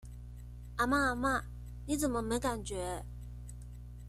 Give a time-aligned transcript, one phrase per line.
[0.77, 1.43] 阿嬤阿嬤，
[1.85, 3.05] 你怎麼沒感覺？